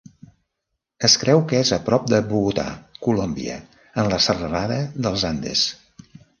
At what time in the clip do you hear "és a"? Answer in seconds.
1.65-1.79